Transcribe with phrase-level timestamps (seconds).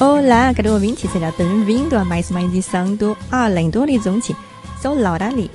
[0.00, 4.36] Olá, caro ouvinte, seja bem-vindo a mais uma edição do Além do Horizonte.
[4.82, 5.50] Sou Laura Lee.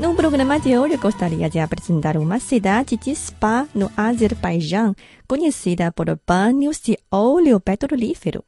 [0.00, 4.96] No programa de hoje, gostaria de apresentar uma cidade de Spa, no Azerbaijão,
[5.28, 8.42] conhecida por banhos de óleo petrolífero.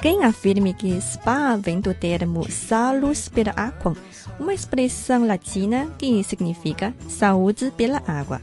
[0.00, 3.96] Quem afirme que spa vem do termo salus per aquam,
[4.38, 8.40] uma expressão latina que significa saúde pela água.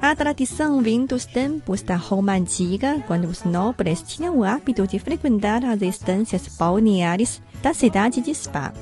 [0.00, 4.98] A tradição vem dos tempos da Roma antiga, quando os nobres tinham o hábito de
[4.98, 8.72] frequentar as estâncias balneares da cidade de Spa.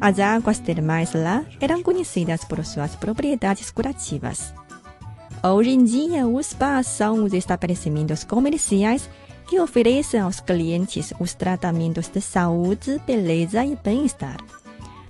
[0.00, 4.52] As águas termais lá eram conhecidas por suas propriedades curativas.
[5.44, 9.08] Hoje em dia, os spas são os estabelecimentos comerciais
[9.52, 14.38] que oferecem aos clientes os tratamentos de saúde, beleza e bem-estar.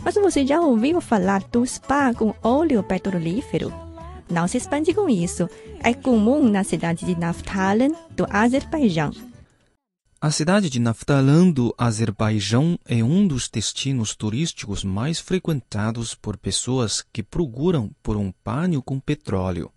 [0.05, 3.73] Mas você já ouviu falar do spa com óleo petrolífero?
[4.29, 5.49] Não se espante com isso.
[5.79, 9.13] É comum na cidade de Naftalan, do Azerbaijão.
[10.21, 17.05] A cidade de Naftalan do Azerbaijão é um dos destinos turísticos mais frequentados por pessoas
[17.13, 19.71] que procuram por um banho com petróleo.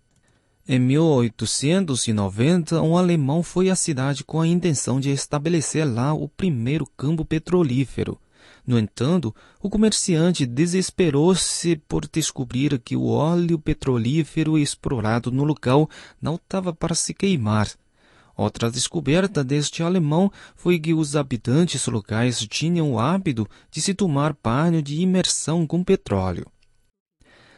[0.68, 6.84] Em 1890, um alemão foi à cidade com a intenção de estabelecer lá o primeiro
[6.96, 8.18] campo petrolífero.
[8.66, 9.32] No entanto,
[9.62, 15.88] o comerciante desesperou-se por descobrir que o óleo petrolífero explorado no local
[16.20, 17.70] não estava para se queimar.
[18.36, 24.36] Outra descoberta deste alemão foi que os habitantes locais tinham o hábito de se tomar
[24.42, 26.50] banho de imersão com petróleo.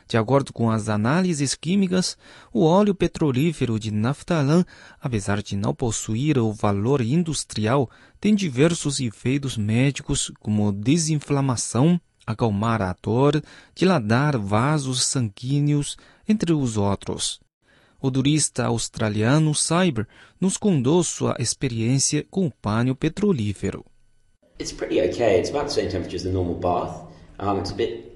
[0.08, 2.16] De acordo com as análises químicas,
[2.50, 4.64] o óleo petrolífero de naftalã,
[4.98, 12.96] apesar de não possuir o valor industrial, tem diversos efeitos médicos como desinflamação, acalmar a
[13.02, 13.42] dor,
[13.74, 17.38] dilatar vasos sanguíneos, entre os outros.
[18.00, 20.06] O turista australiano Cyber
[20.40, 23.84] nos contou sua experiência com o banho petrolífero.
[24.58, 25.38] It's pretty okay.
[25.38, 27.08] It's about the same temperature as the normal bath.
[27.38, 28.07] Um, it's a bit.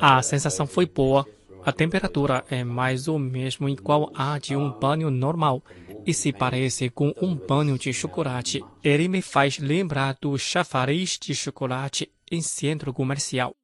[0.00, 1.26] A sensação foi boa.
[1.64, 5.62] A temperatura é mais ou menos igual à de um banho normal
[6.06, 8.62] e se parece com um banho de chocolate.
[8.82, 13.56] Ele me faz lembrar do chafariz de chocolate em centro comercial.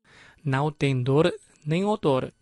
[0.42, 1.32] Não tem dor
[1.64, 2.32] nem odor.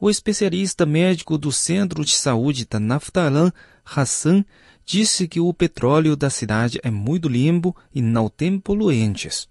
[0.00, 3.52] O especialista médico do Centro de Saúde da Naftalan,
[3.84, 4.44] Hassan,
[4.86, 9.48] disse que o petróleo da cidade é muito limpo e não tem poluentes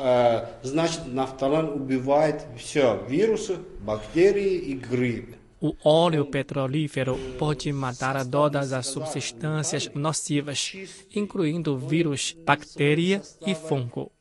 [0.00, 5.36] Э, Значит, нафталан убивает все, вирусы, бактерии и гриб.
[5.58, 10.74] O óleo petrolífero pode matar todas as substâncias nocivas,
[11.14, 14.12] incluindo vírus, bactéria e fungo.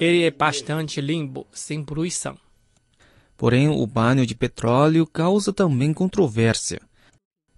[0.00, 2.38] Ele é bastante limpo, sem poluição.
[3.36, 6.80] Porém, o banho de petróleo causa também controvérsia.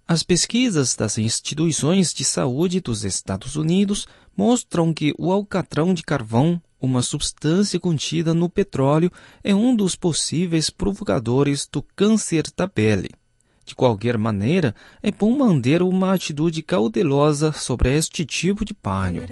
[0.05, 6.61] As pesquisas das instituições de saúde dos Estados Unidos mostram que o alcatrão de carvão,
[6.80, 9.10] uma substância contida no petróleo,
[9.42, 13.10] é um dos possíveis provocadores do câncer da pele.
[13.64, 19.24] De qualquer maneira, é bom manter uma atitude cautelosa sobre este tipo de banho.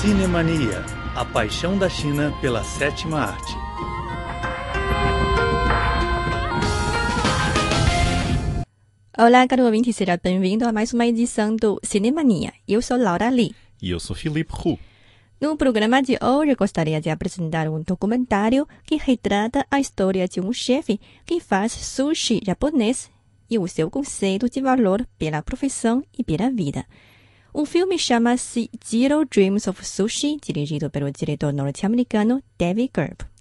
[0.00, 0.84] Cinemania,
[1.18, 3.52] a paixão da China pela sétima arte.
[9.18, 12.52] Olá, caro ouvinte, seja bem-vindo a mais uma edição do Cinemania.
[12.68, 13.52] Eu sou Laura Lee.
[13.82, 14.78] E eu sou Felipe Hu.
[15.40, 20.52] No programa de hoje, gostaria de apresentar um documentário que retrata a história de um
[20.52, 23.10] chefe que faz sushi japonês
[23.50, 26.86] e o seu conceito de valor pela profissão e pela vida.
[27.52, 33.37] O filme chama-se Zero Dreams of Sushi, dirigido pelo diretor norte-americano David Gerb.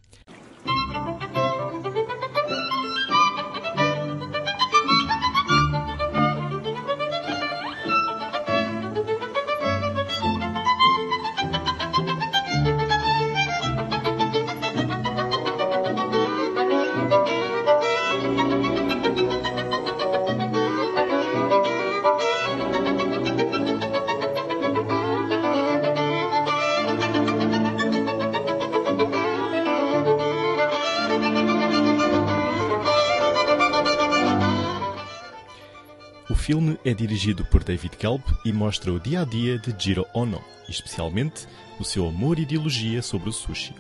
[36.48, 40.42] Filme é dirigido por David Gelb e mostra o dia a dia de Jiro Ono,
[40.70, 41.46] especialmente
[41.78, 43.76] o seu amor e ideologia sobre o sushi.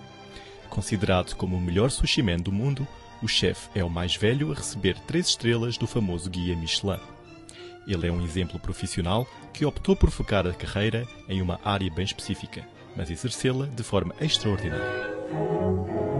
[0.70, 2.86] Considerado como o melhor sushi man do mundo,
[3.24, 7.00] o chefe é o mais velho a receber três estrelas do famoso guia Michelin.
[7.88, 12.04] Ele é um exemplo profissional que optou por focar a carreira em uma área bem
[12.04, 12.68] específica,
[12.98, 16.17] mas exercê-la de forma extraordinária.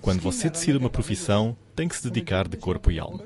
[0.00, 3.22] Quando você decide uma profissão, tem que se dedicar de corpo e alma.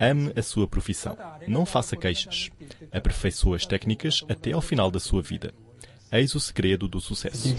[0.00, 1.16] Ame a sua profissão.
[1.46, 2.50] Não faça queixas.
[2.92, 5.52] Aperfeiçoe as técnicas até ao final da sua vida.
[6.10, 7.54] Eis o segredo do sucesso.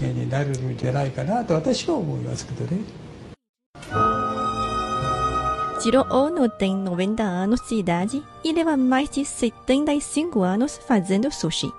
[5.82, 11.72] Jiro Ono tem 90 anos de idade e leva mais de 75 anos fazendo sushi.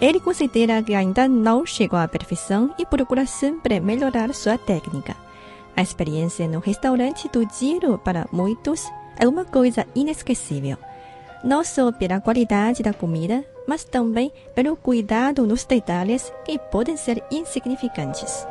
[0.00, 5.14] Ele considera que ainda não chegou à perfeição e procura sempre melhorar sua técnica.
[5.76, 10.78] A experiência no restaurante do Jiro, para muitos, é uma coisa inesquecível.
[11.44, 17.22] Não só pela qualidade da comida, mas também pelo cuidado nos detalhes que podem ser
[17.30, 18.46] insignificantes.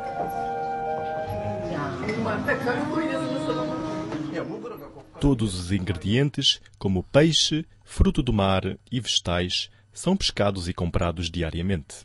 [5.20, 12.04] Todos os ingredientes, como peixe, fruto do mar e vegetais, são pescados e comprados diariamente.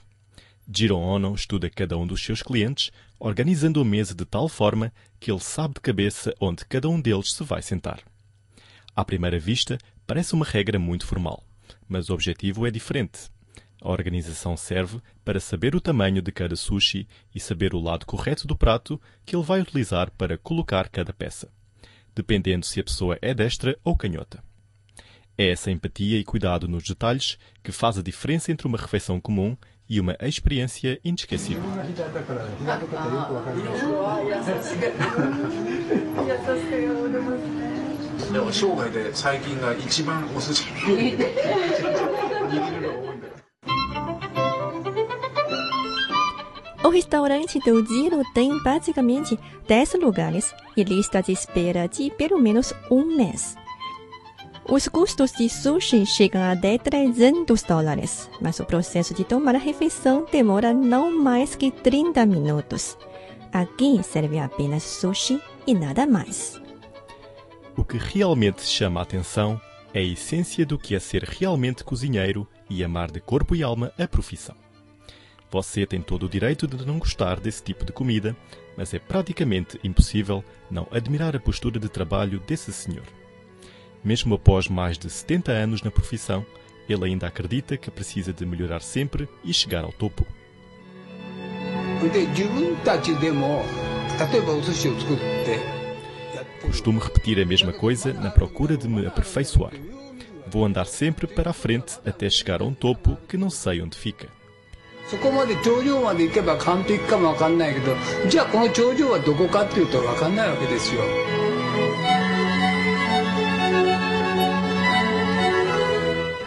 [0.72, 5.32] Jiro Ono estuda cada um dos seus clientes, organizando a mesa de tal forma que
[5.32, 8.00] ele sabe de cabeça onde cada um deles se vai sentar.
[8.96, 11.44] À primeira vista, parece uma regra muito formal,
[11.88, 13.32] mas o objetivo é diferente.
[13.82, 18.46] A organização serve para saber o tamanho de cada sushi e saber o lado correto
[18.46, 21.50] do prato que ele vai utilizar para colocar cada peça,
[22.16, 24.44] dependendo se a pessoa é destra ou canhota.
[25.38, 29.56] É essa empatia e cuidado nos detalhes que faz a diferença entre uma refeição comum
[29.90, 31.64] e uma experiência inesquecível.
[46.82, 49.38] O restaurante do Jiro tem basicamente
[49.68, 53.58] 10 lugares e lista de espera de pelo menos um mês.
[54.68, 60.26] Os custos de sushi chegam até 300 dólares, mas o processo de tomar a refeição
[60.32, 62.98] demora não mais que 30 minutos.
[63.52, 66.62] Aqui serve apenas sushi e nada mais.
[67.76, 69.60] O que realmente chama a atenção
[69.94, 73.92] é a essência do que é ser realmente cozinheiro e amar de corpo e alma
[73.98, 74.56] a profissão.
[75.52, 78.36] Você tem todo o direito de não gostar desse tipo de comida,
[78.78, 83.06] mas é praticamente impossível não admirar a postura de trabalho desse senhor.
[84.04, 86.46] Mesmo após mais de 70 anos na profissão,
[86.88, 90.26] ele ainda acredita que precisa de melhorar sempre e chegar ao topo.
[95.48, 96.66] É.
[96.66, 99.74] Costumo repetir a mesma coisa na procura de me aperfeiçoar.
[100.48, 103.98] Vou andar sempre para a frente até chegar a um topo que não sei onde
[103.98, 104.39] fica.
[105.09, 107.95] そこまで頂上まで行けば完璧かもわかんないけど
[108.29, 111.03] じゃあこの頂上はどこかっていうとわかんないわけですよ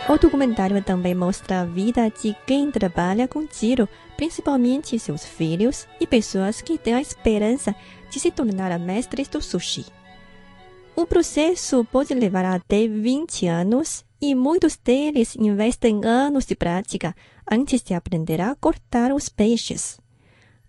[0.09, 6.07] O documentário também mostra a vida de quem trabalha com tiro, principalmente seus filhos e
[6.07, 7.75] pessoas que têm a esperança
[8.09, 9.85] de se tornar mestres do sushi.
[10.95, 17.13] O processo pode levar até 20 anos e muitos deles investem anos de prática
[17.50, 19.98] antes de aprender a cortar os peixes.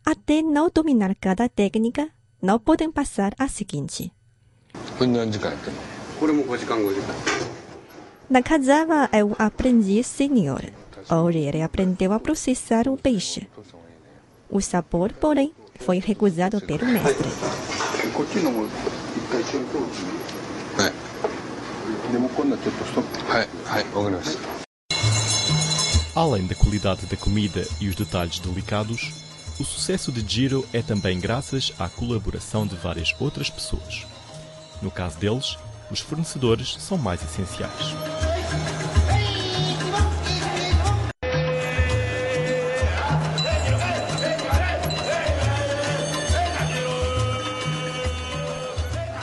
[0.06, 2.10] Até não dominar cada técnica,
[2.42, 4.12] não podem passar a seguinte.
[8.30, 10.64] Nakazawa é um é aprendiz senior.
[11.10, 13.48] Hoje ele aprendeu a processar o peixe.
[14.50, 17.30] O sabor, porém, foi recusado pelo mestre.
[20.80, 21.04] É.
[26.16, 29.12] Além da qualidade da comida e os detalhes delicados,
[29.60, 34.06] o sucesso de Giro é também graças à colaboração de várias outras pessoas.
[34.80, 35.58] No caso deles,
[35.90, 37.96] os fornecedores são mais essenciais.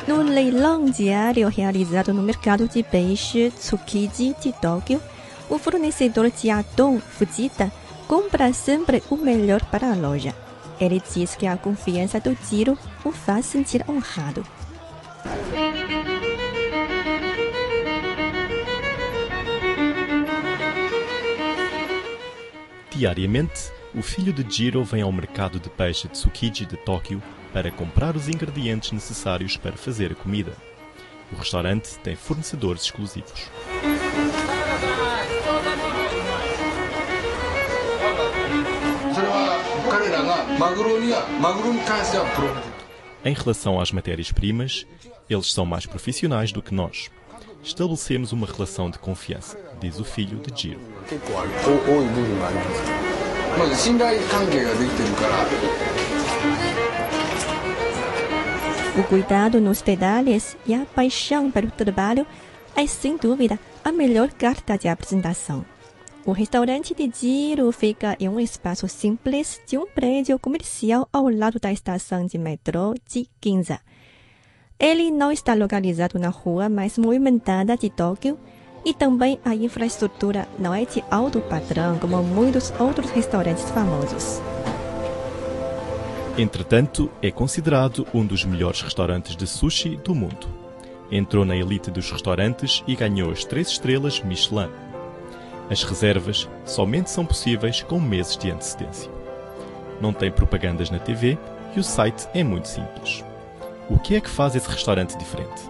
[0.08, 5.00] No leilão diário realizado no mercado de peixe Tsukiji de Tóquio,
[5.50, 7.70] o fornecedor Jiadong Fujita
[8.06, 10.34] compra sempre o melhor para a loja.
[10.80, 14.46] Ele diz que a confiança do Giro o faz sentir honrado.
[22.90, 27.20] Diariamente, o filho de Jiro vem ao mercado de peixe de Tsukiji de Tóquio
[27.52, 30.52] para comprar os ingredientes necessários para fazer a comida.
[31.32, 33.50] O restaurante tem fornecedores exclusivos.
[43.24, 44.86] Em relação às matérias-primas,
[45.28, 47.08] eles são mais profissionais do que nós.
[47.62, 50.80] Estabelecemos uma relação de confiança, diz o filho de Giro.
[58.98, 62.26] O cuidado nos detalhes e a paixão pelo trabalho
[62.76, 65.64] é, sem dúvida, a melhor carta de apresentação.
[66.26, 71.58] O restaurante de Giro fica em um espaço simples de um prédio comercial ao lado
[71.58, 73.80] da estação de metrô de Ginza.
[74.78, 78.38] Ele não está localizado na rua mais movimentada de Tóquio
[78.84, 84.42] e também a infraestrutura não é de alto padrão como muitos outros restaurantes famosos.
[86.36, 90.48] Entretanto, é considerado um dos melhores restaurantes de sushi do mundo.
[91.10, 94.68] Entrou na elite dos restaurantes e ganhou as três estrelas Michelin.
[95.70, 99.08] As reservas somente são possíveis com meses de antecedência.
[100.00, 101.38] Não tem propagandas na TV
[101.76, 103.24] e o site é muito simples.
[103.88, 105.62] O que é que faz esse restaurante diferente?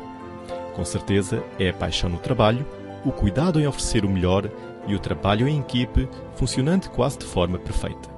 [0.74, 2.66] Com certeza é a paixão no trabalho,
[3.04, 4.50] o cuidado em oferecer o melhor
[4.86, 8.08] e o trabalho em equipe funcionando quase de forma perfeita.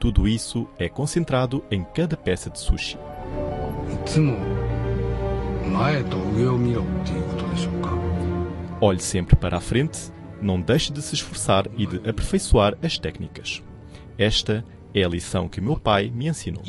[0.00, 2.98] Tudo isso é concentrado em cada peça de sushi.
[8.80, 10.12] Olhe sempre para a frente
[10.44, 13.62] não deixe de se esforçar e de aperfeiçoar as técnicas.
[14.18, 16.62] Esta é a lição que meu pai me ensinou.